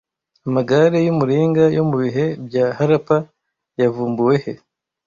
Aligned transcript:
Amagare 0.47 0.97
y'umuringa 1.05 1.63
yo 1.75 1.83
mu 1.89 1.95
bihe 2.03 2.25
bya 2.45 2.65
Harappa 2.77 3.17
yavumbuwe 3.79 4.35
he 4.43 4.53